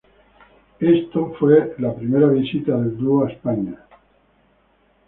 Esto 0.79 1.35
fue 1.37 1.75
la 1.77 1.93
primera 1.93 2.25
visita 2.29 2.75
del 2.75 2.97
Dúo 2.97 3.23
a 3.25 3.29
España. 3.31 3.85